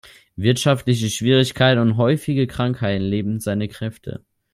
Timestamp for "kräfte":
3.67-4.25